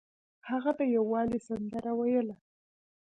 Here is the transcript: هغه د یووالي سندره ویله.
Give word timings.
هغه 0.49 0.71
د 0.77 0.79
یووالي 0.95 1.39
سندره 1.47 1.91
ویله. 1.99 2.35